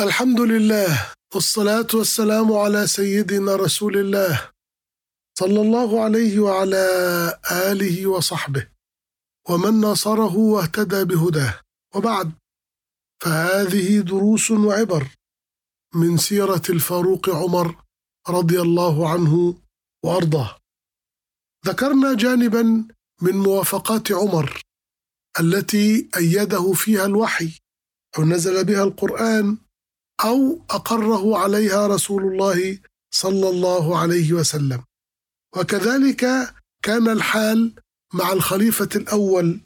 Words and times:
الحمد 0.00 0.40
لله 0.40 1.12
والصلاة 1.34 1.86
والسلام 1.94 2.52
على 2.52 2.86
سيدنا 2.86 3.56
رسول 3.56 3.96
الله 3.96 4.50
صلى 5.38 5.60
الله 5.60 6.04
عليه 6.04 6.38
وعلى 6.38 6.86
آله 7.52 8.06
وصحبه 8.06 8.68
ومن 9.48 9.80
نصره 9.80 10.36
واهتدى 10.36 11.04
بهداه. 11.04 11.60
وبعد 11.94 12.32
فهذه 13.22 14.00
دروس 14.00 14.50
وعبر 14.50 15.06
من 15.94 16.16
سيرة 16.16 16.62
الفاروق 16.70 17.28
عمر 17.28 17.82
رضي 18.28 18.60
الله 18.60 19.10
عنه 19.12 19.54
وأرضاه. 20.04 20.58
ذكرنا 21.66 22.14
جانبا 22.14 22.62
من 23.22 23.36
موافقات 23.36 24.12
عمر 24.12 24.60
التي 25.40 26.10
أيده 26.16 26.72
فيها 26.72 27.04
الوحي 27.04 27.58
أو 28.18 28.24
نزل 28.24 28.64
بها 28.64 28.84
القرآن 28.84 29.63
أو 30.24 30.60
أقره 30.70 31.38
عليها 31.38 31.86
رسول 31.86 32.22
الله 32.22 32.78
صلى 33.14 33.48
الله 33.48 33.98
عليه 33.98 34.32
وسلم. 34.32 34.82
وكذلك 35.56 36.54
كان 36.82 37.08
الحال 37.08 37.72
مع 38.14 38.32
الخليفة 38.32 38.88
الأول 38.96 39.60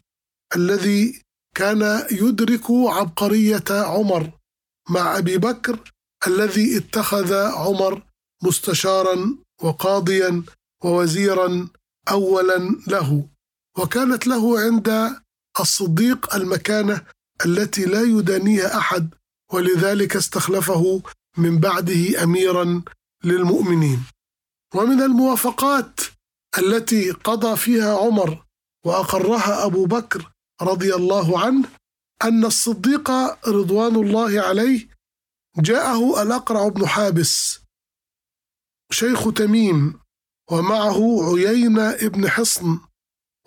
الذي 0.56 1.22
كان 1.54 2.06
يدرك 2.10 2.64
عبقرية 2.70 3.64
عمر 3.70 4.30
مع 4.90 5.18
أبي 5.18 5.38
بكر 5.38 5.92
الذي 6.26 6.76
اتخذ 6.78 7.32
عمر 7.34 8.02
مستشارا 8.42 9.36
وقاضيا 9.62 10.42
ووزيرا 10.84 11.68
أولا 12.10 12.76
له. 12.86 13.28
وكانت 13.78 14.26
له 14.26 14.60
عند 14.60 15.16
الصديق 15.60 16.34
المكانة 16.34 17.06
التي 17.46 17.84
لا 17.84 18.02
يدانيها 18.02 18.78
أحد 18.78 19.14
ولذلك 19.52 20.16
استخلفه 20.16 21.02
من 21.36 21.58
بعده 21.58 22.22
اميرا 22.22 22.82
للمؤمنين. 23.24 24.02
ومن 24.74 25.02
الموافقات 25.02 26.00
التي 26.58 27.10
قضى 27.10 27.56
فيها 27.56 27.98
عمر 27.98 28.44
وأقرها 28.86 29.66
أبو 29.66 29.86
بكر 29.86 30.30
رضي 30.62 30.94
الله 30.94 31.38
عنه 31.40 31.68
أن 32.24 32.44
الصديق 32.44 33.10
رضوان 33.48 33.96
الله 33.96 34.40
عليه 34.40 34.88
جاءه 35.58 36.22
الأقرع 36.22 36.68
بن 36.68 36.86
حابس 36.86 37.60
شيخ 38.92 39.32
تميم 39.32 40.00
ومعه 40.50 41.24
عيينة 41.34 41.90
ابن 41.90 42.28
حصن 42.28 42.80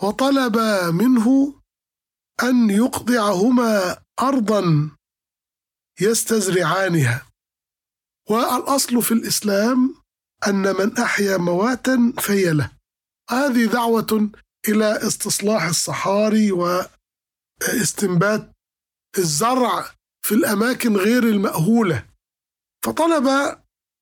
وطلب 0.04 0.58
منه 0.94 1.56
أن 2.44 2.70
يقضعهما 2.70 3.98
ارضا 4.20 4.92
يستزرعانها. 6.02 7.28
والأصل 8.30 9.02
في 9.02 9.12
الإسلام 9.12 9.96
أن 10.48 10.76
من 10.76 10.98
أحيا 10.98 11.38
مواتا 11.38 12.14
فهي 12.18 12.54
له. 12.54 12.72
هذه 13.30 13.66
دعوة 13.66 14.32
إلى 14.68 15.08
استصلاح 15.08 15.64
الصحاري 15.64 16.52
واستنبات 16.52 18.52
الزرع 19.18 19.96
في 20.26 20.36
الأماكن 20.36 20.98
غير 20.98 21.24
المأهولة. 21.24 22.06
فطلب 22.86 23.58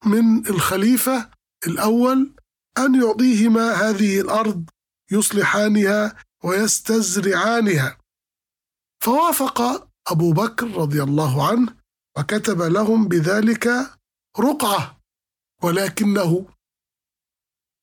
من 0.05 0.47
الخليفة 0.47 1.29
الأول 1.67 2.35
أن 2.77 3.01
يعطيهما 3.01 3.71
هذه 3.71 4.21
الأرض 4.21 4.69
يصلحانها 5.11 6.15
ويستزرعانها. 6.43 7.97
فوافق 9.03 9.87
أبو 10.07 10.33
بكر 10.33 10.71
رضي 10.71 11.03
الله 11.03 11.47
عنه 11.47 11.78
وكتب 12.17 12.61
لهم 12.61 13.07
بذلك 13.07 13.67
رقعة 14.39 14.99
ولكنه 15.63 16.45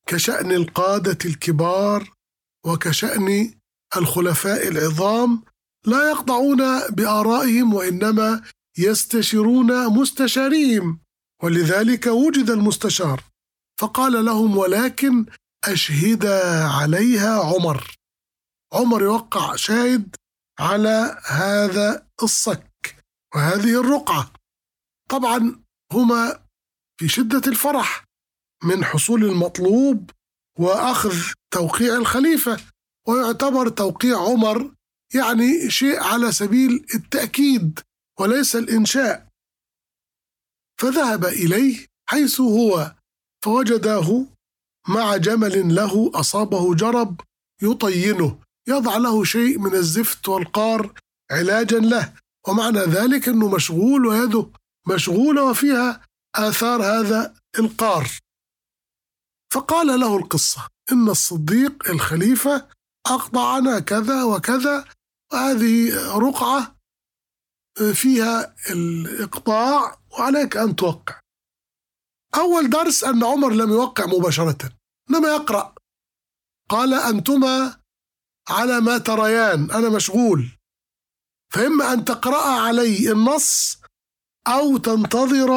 كشأن 0.09 0.53
القادة 0.53 1.19
الكبار 1.25 2.13
وكشأن 2.67 3.55
الخلفاء 3.97 4.69
العظام 4.69 5.43
لا 5.87 6.11
يقطعون 6.11 6.89
بآرائهم 6.89 7.75
وإنما 7.75 8.43
يستشرون 8.79 9.87
مستشاريهم 9.87 11.01
ولذلك 11.43 12.07
وجد 12.07 12.51
المستشار. 12.51 13.25
فقال 13.81 14.25
لهم 14.25 14.57
ولكن 14.57 15.27
أشهد 15.65 16.27
عليها 16.81 17.41
عمر. 17.41 17.97
عمر 18.73 19.03
يوقع 19.03 19.57
شاهد 19.57 20.17
على 20.59 21.21
هذا 21.27 22.07
الصك. 22.23 22.76
وهذه 23.37 23.81
الرقعة. 23.81 24.33
طبعا 25.11 25.63
هما 25.93 26.47
في 27.01 27.09
شدة 27.09 27.43
الفرح 27.47 28.05
من 28.65 28.85
حصول 28.85 29.25
المطلوب 29.25 30.11
وأخذ 30.59 31.17
توقيع 31.51 31.97
الخليفة 31.97 32.61
ويعتبر 33.09 33.69
توقيع 33.69 34.19
عمر 34.19 34.75
يعني 35.15 35.71
شيء 35.71 36.03
على 36.03 36.33
سبيل 36.33 36.87
التأكيد 36.95 37.81
وليس 38.21 38.57
الإنشاء. 38.57 39.29
فذهب 40.81 41.25
إليه 41.25 41.87
حيث 42.09 42.41
هو 42.41 42.95
فوجداه 43.45 44.27
مع 44.89 45.17
جمل 45.17 45.75
له 45.75 46.11
أصابه 46.15 46.75
جرب 46.75 47.21
يطينه 47.63 48.39
يضع 48.69 48.97
له 48.97 49.25
شيء 49.25 49.59
من 49.59 49.75
الزفت 49.75 50.29
والقار 50.29 51.01
علاجا 51.31 51.79
له. 51.79 52.15
ومعنى 52.49 52.79
ذلك 52.79 53.29
أنه 53.29 53.49
مشغول 53.49 54.07
ويده 54.07 54.51
مشغولة 54.89 55.45
وفيها 55.45 56.07
آثار 56.35 56.83
هذا 56.83 57.35
القار. 57.59 58.11
فقال 59.53 60.01
له 60.01 60.17
القصة 60.17 60.69
إن 60.93 61.09
الصديق 61.09 61.91
الخليفة 61.91 62.69
أقطعنا 63.07 63.81
كذا 63.81 64.25
وكذا 64.25 64.85
وهذه 65.33 65.95
رقعة 66.19 66.77
فيها 67.95 68.55
الإقطاع 68.71 69.99
وعليك 70.13 70.57
أن 70.57 70.77
توقع. 70.77 71.21
أول 72.35 72.71
درس 72.71 73.05
أن 73.05 73.25
عمر 73.25 73.53
لم 73.53 73.71
يوقع 73.71 74.07
مباشرة 74.07 74.71
إنما 75.11 75.29
يقرأ. 75.29 75.75
قال 76.69 76.95
أنتما 76.95 77.81
على 78.49 78.81
ما 78.81 78.99
تريان 78.99 79.71
أنا 79.71 79.89
مشغول. 79.89 80.56
فإما 81.51 81.93
أن 81.93 82.05
تقرأ 82.05 82.67
علي 82.67 83.13
النص 83.13 83.81
أو 84.49 84.77
تنتظر 84.77 85.53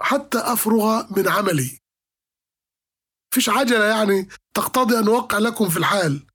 حتى 0.00 0.38
أفرغ 0.38 1.16
من 1.16 1.28
عملي. 1.28 1.78
فيش 3.34 3.48
عجلة 3.48 3.84
يعني 3.84 4.28
تقتضي 4.54 4.98
أن 4.98 5.08
أوقع 5.08 5.38
لكم 5.38 5.68
في 5.68 5.76
الحال. 5.76 6.26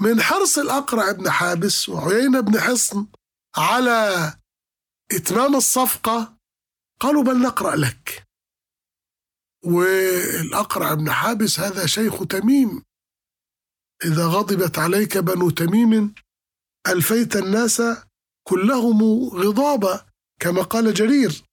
من 0.00 0.22
حرص 0.22 0.58
الأقرع 0.58 1.12
بن 1.12 1.30
حابس 1.30 1.88
وعيينة 1.88 2.40
بن 2.40 2.60
حصن 2.60 3.06
على 3.56 4.32
إتمام 5.12 5.56
الصفقة 5.56 6.36
قالوا 7.00 7.22
بل 7.22 7.42
نقرأ 7.42 7.76
لك. 7.76 8.26
والأقرع 9.64 10.94
بن 10.94 11.10
حابس 11.10 11.60
هذا 11.60 11.86
شيخ 11.86 12.24
تميم. 12.26 12.82
إذا 14.04 14.26
غضبت 14.26 14.78
عليك 14.78 15.18
بنو 15.18 15.50
تميم 15.50 16.14
ألفيت 16.88 17.36
الناس 17.36 17.82
كلهم 18.48 19.28
غضابا 19.28 20.06
كما 20.40 20.62
قال 20.62 20.94
جرير. 20.94 21.44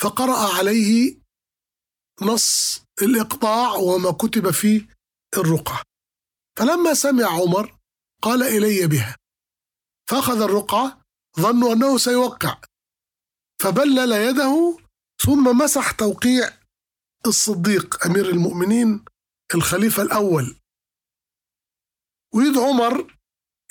فقرأ 0.00 0.58
عليه 0.58 1.18
نص 2.22 2.82
الإقطاع 3.02 3.74
وما 3.74 4.10
كتب 4.10 4.50
فيه 4.50 4.88
الرقعة. 5.36 5.82
فلما 6.58 6.94
سمع 6.94 7.26
عمر 7.26 7.78
قال 8.22 8.42
إلي 8.42 8.86
بها. 8.86 9.16
فأخذ 10.08 10.42
الرقعة 10.42 11.02
ظنوا 11.40 11.72
أنه 11.72 11.98
سيوقع. 11.98 12.60
فبلل 13.62 14.12
يده 14.12 14.78
ثم 15.24 15.58
مسح 15.58 15.90
توقيع 15.90 16.58
الصديق 17.26 18.06
أمير 18.06 18.28
المؤمنين 18.28 19.04
الخليفة 19.54 20.02
الأول. 20.02 20.58
ويد 22.34 22.58
عمر 22.58 23.16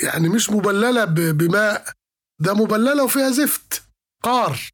يعني 0.03 0.29
مش 0.29 0.49
مبللة 0.49 1.05
بماء 1.31 1.93
ده 2.39 2.53
مبللة 2.53 3.03
وفيها 3.03 3.29
زفت 3.29 3.83
قار. 4.23 4.69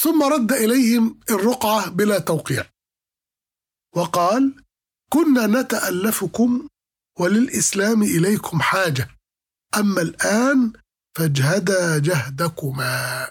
ثم 0.00 0.22
رد 0.22 0.52
إليهم 0.52 1.20
الرقعة 1.30 1.90
بلا 1.90 2.18
توقيع. 2.18 2.64
وقال 3.96 4.64
كنا 5.12 5.46
نتألفكم 5.46 6.68
وللإسلام 7.20 8.02
إليكم 8.02 8.60
حاجة 8.60 9.08
أما 9.76 10.02
الآن 10.02 10.72
فاجهدا 11.18 11.98
جهدكما. 11.98 13.30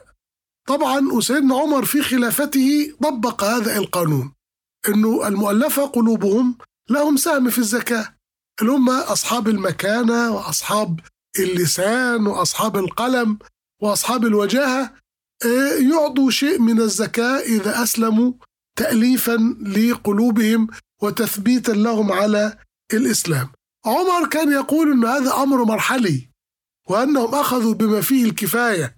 طبعا 0.68 1.00
وسيدنا 1.14 1.56
عمر 1.56 1.86
في 1.86 2.02
خلافته 2.02 2.96
طبق 3.04 3.44
هذا 3.44 3.78
القانون 3.78 4.34
أنه 4.90 5.28
المؤلفة 5.28 5.86
قلوبهم 5.86 6.58
لهم 6.90 7.18
سهم 7.18 7.50
في 7.50 7.58
الزكاة 7.58 8.16
اللي 8.62 8.72
هم 8.72 8.90
أصحاب 8.90 9.48
المكانة 9.48 10.32
وأصحاب 10.32 11.00
اللسان 11.40 12.28
وأصحاب 12.28 12.78
القلم 12.78 13.40
وأصحاب 13.82 14.26
الوجاهة 14.26 14.94
يعطوا 15.92 16.32
شيء 16.32 16.60
من 16.62 16.82
الزكاة 16.82 17.40
إذا 17.40 17.84
أسلموا 17.84 18.34
تأليفا 18.78 19.58
لقلوبهم 19.62 20.68
وتثبيتا 21.02 21.72
لهم 21.72 22.12
على 22.12 22.58
الإسلام. 22.94 23.48
عمر 23.86 24.30
كان 24.30 24.52
يقول 24.52 24.92
أن 24.92 25.06
هذا 25.06 25.34
أمر 25.44 25.64
مرحلي 25.64 26.30
وأنهم 26.90 27.36
أخذوا 27.36 27.74
بما 27.74 28.02
فيه 28.02 28.26
الكفاية 28.26 28.98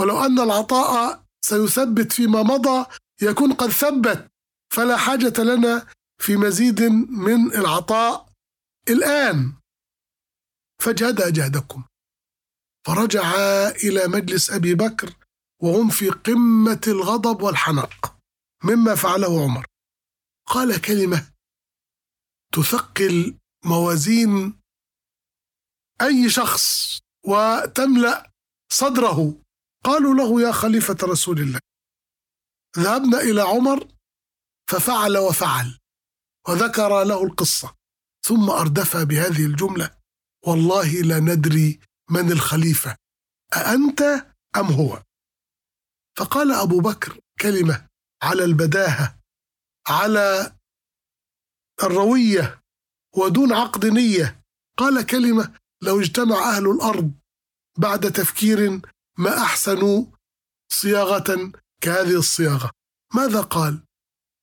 ولو 0.00 0.24
أن 0.24 0.38
العطاء 0.38 1.22
سيثبت 1.44 2.12
فيما 2.12 2.42
مضى 2.42 2.86
يكون 3.22 3.52
قد 3.52 3.70
ثبت 3.70 4.26
فلا 4.74 4.96
حاجة 4.96 5.42
لنا 5.42 5.86
في 6.18 6.36
مزيد 6.36 6.82
من 7.10 7.54
العطاء. 7.54 8.28
الآن 8.88 9.52
فجهد 10.80 11.32
جهدكم 11.32 11.84
فرجع 12.86 13.32
إلى 13.68 14.06
مجلس 14.06 14.50
أبي 14.50 14.74
بكر 14.74 15.14
وهم 15.62 15.88
في 15.88 16.08
قمة 16.08 16.80
الغضب 16.86 17.42
والحنق 17.42 18.18
مما 18.64 18.94
فعله 18.94 19.42
عمر. 19.44 19.66
قال 20.46 20.80
كلمة 20.80 21.32
تثقل 22.54 23.38
موازين 23.64 24.60
أي 26.02 26.30
شخص 26.30 26.98
وتملأ 27.26 28.30
صدره. 28.72 29.42
قالوا 29.84 30.14
له 30.14 30.40
يا 30.48 30.52
خليفة 30.52 30.96
رسول 31.02 31.40
الله. 31.40 31.60
ذهبنا 32.78 33.20
إلى 33.20 33.42
عمر 33.42 33.88
ففعل 34.70 35.18
وفعل 35.18 35.78
وذكر 36.48 37.04
له 37.04 37.24
القصة 37.24 37.74
ثم 38.22 38.50
أردف 38.50 38.96
بهذه 38.96 39.46
الجملة 39.46 39.97
والله 40.46 41.00
لا 41.00 41.18
ندري 41.18 41.80
من 42.10 42.32
الخليفة 42.32 42.96
أأنت 43.56 44.02
أم 44.56 44.66
هو؟ 44.66 45.02
فقال 46.18 46.52
أبو 46.52 46.80
بكر 46.80 47.20
كلمة 47.40 47.86
على 48.22 48.44
البداهة 48.44 49.18
على 49.88 50.56
الروية 51.82 52.60
ودون 53.16 53.52
عقد 53.52 53.86
نية 53.86 54.42
قال 54.76 55.06
كلمة 55.06 55.58
لو 55.82 56.00
اجتمع 56.00 56.36
أهل 56.36 56.70
الأرض 56.70 57.12
بعد 57.78 58.12
تفكير 58.12 58.80
ما 59.18 59.42
أحسنوا 59.42 60.06
صياغة 60.72 61.52
كهذه 61.82 62.18
الصياغة. 62.18 62.70
ماذا 63.14 63.40
قال؟ 63.40 63.84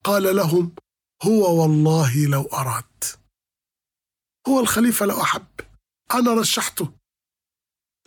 قال 0.04 0.36
لهم 0.36 0.76
هو 1.24 1.62
والله 1.62 2.26
لو 2.26 2.42
أراد. 2.42 3.04
هو 4.48 4.60
الخليفة 4.60 5.06
لو 5.06 5.22
أحب. 5.22 5.48
أنا 6.14 6.34
رشحته. 6.34 6.94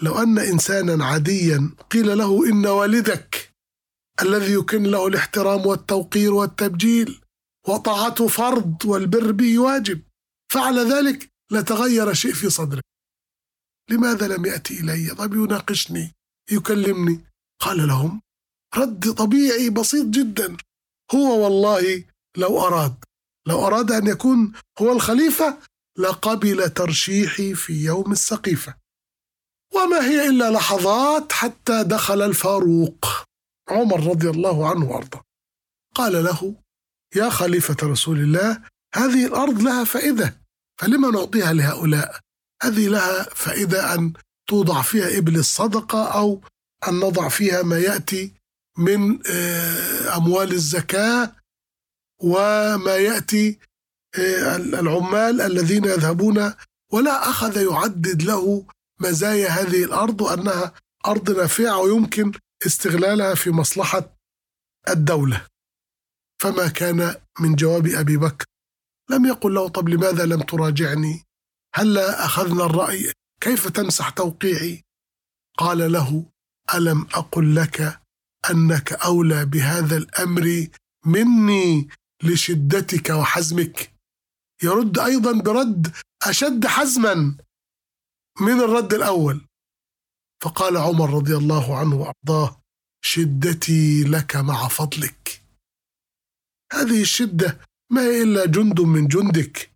لو 0.02 0.18
أن 0.18 0.38
إنسانا 0.38 1.04
عاديا 1.04 1.70
قيل 1.90 2.18
له 2.18 2.46
إن 2.48 2.66
والدك 2.66 3.54
الذي 4.22 4.52
يكن 4.52 4.82
له 4.82 5.06
الاحترام 5.06 5.66
والتوقير 5.66 6.34
والتبجيل 6.34 7.20
وطاعته 7.68 8.28
فرض 8.28 8.84
والبر 8.84 9.32
به 9.32 9.58
واجب 9.58 10.02
فعل 10.52 10.92
ذلك 10.92 11.28
لتغير 11.52 12.12
شيء 12.12 12.32
في 12.32 12.50
صدره 12.50 12.82
لماذا 13.90 14.28
لم 14.28 14.46
يأتي 14.46 14.80
إلي؟ 14.80 15.14
طيب 15.14 15.34
يناقشني 15.34 16.12
يكلمني. 16.50 17.24
قال 17.60 17.86
لهم 17.88 18.22
رد 18.76 19.12
طبيعي 19.12 19.70
بسيط 19.70 20.06
جدا. 20.06 20.56
هو 21.14 21.44
والله 21.44 22.04
لو 22.36 22.60
أراد 22.66 23.04
لو 23.48 23.66
أراد 23.66 23.92
أن 23.92 24.06
يكون 24.06 24.52
هو 24.78 24.92
الخليفة 24.92 25.58
لقبل 25.98 26.70
ترشيحي 26.70 27.54
في 27.54 27.84
يوم 27.84 28.12
السقيفة. 28.12 28.74
وما 29.74 30.04
هي 30.04 30.28
إلا 30.28 30.50
لحظات 30.50 31.32
حتى 31.32 31.84
دخل 31.84 32.22
الفاروق 32.22 33.24
عمر 33.68 34.06
رضي 34.06 34.30
الله 34.30 34.68
عنه 34.68 34.90
وأرضاه. 34.90 35.22
قال 35.94 36.24
له 36.24 36.54
يا 37.16 37.28
خليفة 37.30 37.76
رسول 37.82 38.18
الله 38.18 38.62
هذه 38.94 39.26
الأرض 39.26 39.62
لها 39.62 39.84
فائدة 39.84 40.40
فلما 40.80 41.10
نعطيها 41.10 41.52
لهؤلاء؟ 41.52 42.20
هذه 42.62 42.88
لها 42.88 43.22
فائدة 43.22 43.94
أن 43.94 44.12
توضع 44.48 44.82
فيها 44.82 45.18
إبل 45.18 45.36
الصدقة 45.36 46.04
أو 46.04 46.40
أن 46.88 46.94
نضع 47.00 47.28
فيها 47.28 47.62
ما 47.62 47.78
يأتي 47.78 48.32
من 48.78 49.18
آه، 49.26 50.16
أموال 50.16 50.52
الزكاة 50.52 51.36
وما 52.22 52.96
يأتي 52.96 53.58
العمال 54.16 55.40
الذين 55.40 55.84
يذهبون 55.84 56.54
ولا 56.92 57.30
أخذ 57.30 57.56
يعدد 57.56 58.22
له 58.22 58.66
مزايا 59.00 59.48
هذه 59.48 59.84
الأرض 59.84 60.20
وأنها 60.20 60.74
أرض 61.06 61.30
نافعة 61.30 61.78
ويمكن 61.78 62.32
استغلالها 62.66 63.34
في 63.34 63.50
مصلحة 63.50 64.16
الدولة. 64.88 65.46
فما 66.42 66.68
كان 66.68 67.14
من 67.40 67.54
جواب 67.54 67.86
أبي 67.86 68.16
بكر. 68.16 68.44
لم 69.10 69.26
يقل 69.26 69.54
له 69.54 69.68
طب 69.68 69.88
لماذا 69.88 70.26
لم 70.26 70.42
تراجعني؟ 70.42 71.24
هلا 71.74 72.24
أخذنا 72.24 72.64
الرأي؟ 72.64 73.12
كيف 73.40 73.68
تمسح 73.68 74.08
توقيعي؟ 74.10 74.84
قال 75.58 75.92
له 75.92 76.24
ألم 76.74 77.02
أقل 77.02 77.56
لك 77.56 78.00
أنك 78.50 78.92
أولى 78.92 79.44
بهذا 79.44 79.96
الأمر 79.96 80.66
مني 81.06 81.88
لشدتك 82.22 83.10
وحزمك؟ 83.10 83.97
يرد 84.62 84.98
أيضا 84.98 85.32
برد 85.32 85.96
أشد 86.22 86.66
حزما 86.66 87.36
من 88.40 88.60
الرد 88.60 88.94
الأول. 88.94 89.46
فقال 90.42 90.76
عمر 90.76 91.14
رضي 91.14 91.36
الله 91.36 91.78
عنه 91.78 91.94
وأرضاه 91.94 92.60
شدتي 93.04 94.04
لك 94.04 94.36
مع 94.36 94.68
فضلك. 94.68 95.42
هذه 96.72 97.00
الشدة 97.00 97.60
ما 97.92 98.02
هي 98.02 98.22
إلا 98.22 98.46
جند 98.46 98.80
من 98.80 99.08
جندك 99.08 99.70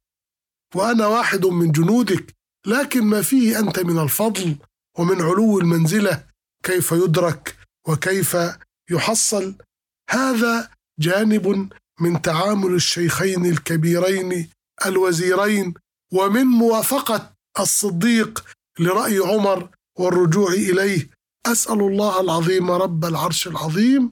وأنا 0.75 1.07
واحد 1.07 1.47
من 1.47 1.73
جنودك 1.73 2.35
لكن 2.67 3.05
ما 3.05 3.23
فيه 3.23 3.59
أنت 3.59 3.79
من 3.79 3.99
الفضل 3.99 4.57
ومن 4.99 5.23
علو 5.23 5.59
المنزلة 5.59 6.27
كيف 6.65 6.93
يدرك 6.93 7.57
وكيف 7.89 8.37
يحصل؟ 8.91 9.55
هذا 10.11 10.71
جانب 11.01 11.71
من 12.01 12.23
تعامل 12.23 12.75
الشيخين 12.75 13.47
الكبيرين 13.47 14.51
الوزيرين 14.87 15.75
ومن 16.13 16.45
موافقة 16.45 17.33
الصديق 17.61 18.45
لرأي 18.79 19.19
عمر 19.19 19.69
والرجوع 19.99 20.53
إليه 20.53 21.11
أسأل 21.47 21.81
الله 21.81 22.21
العظيم 22.21 22.71
رب 22.71 23.05
العرش 23.05 23.47
العظيم 23.47 24.11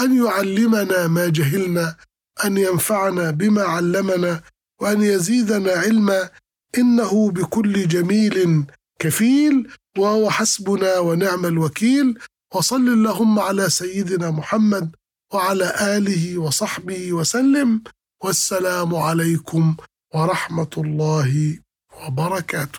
أن 0.00 0.24
يعلمنا 0.24 1.06
ما 1.06 1.28
جهلنا 1.28 1.96
أن 2.44 2.56
ينفعنا 2.56 3.30
بما 3.30 3.62
علمنا 3.62 4.42
وأن 4.80 5.02
يزيدنا 5.02 5.72
علما 5.72 6.30
إنه 6.78 7.30
بكل 7.30 7.88
جميل 7.88 8.64
كفيل 8.98 9.70
وهو 9.98 10.30
حسبنا 10.30 10.98
ونعم 10.98 11.46
الوكيل. 11.46 12.18
وصل 12.54 12.76
اللهم 12.88 13.38
على 13.38 13.70
سيدنا 13.70 14.30
محمد 14.30 14.96
وعلى 15.34 15.74
آله 15.96 16.38
وصحبه 16.38 17.12
وسلم 17.12 17.82
والسلام 18.24 18.94
عليكم 18.94 19.76
ورحمة 20.14 20.70
الله 20.78 21.58
وبركاته. 22.06 22.78